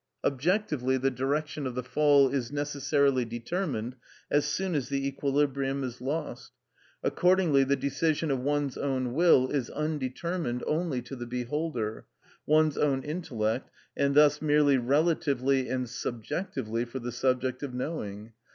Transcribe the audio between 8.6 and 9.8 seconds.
own will is